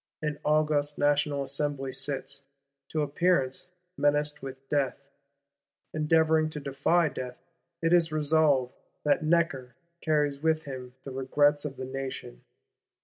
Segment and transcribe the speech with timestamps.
[0.19, 2.41] An august National Assembly sits,
[2.89, 4.97] to appearance, menaced with death;
[5.93, 7.37] endeavouring to defy death.
[7.83, 12.41] It has resolved "that Necker carries with him the regrets of the Nation."